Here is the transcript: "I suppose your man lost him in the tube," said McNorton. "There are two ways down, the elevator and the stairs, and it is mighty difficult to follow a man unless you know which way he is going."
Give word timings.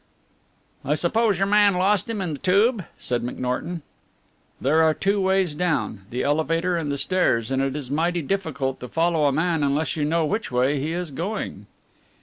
"I 0.83 0.95
suppose 0.95 1.37
your 1.37 1.45
man 1.45 1.75
lost 1.75 2.09
him 2.09 2.21
in 2.21 2.33
the 2.33 2.39
tube," 2.39 2.85
said 2.97 3.21
McNorton. 3.21 3.81
"There 4.59 4.81
are 4.81 4.95
two 4.95 5.21
ways 5.21 5.53
down, 5.53 6.07
the 6.09 6.23
elevator 6.23 6.75
and 6.75 6.91
the 6.91 6.97
stairs, 6.97 7.51
and 7.51 7.61
it 7.61 7.75
is 7.75 7.91
mighty 7.91 8.23
difficult 8.23 8.79
to 8.79 8.87
follow 8.87 9.25
a 9.25 9.31
man 9.31 9.61
unless 9.63 9.95
you 9.95 10.03
know 10.03 10.25
which 10.25 10.51
way 10.51 10.79
he 10.79 10.91
is 10.91 11.11
going." 11.11 11.67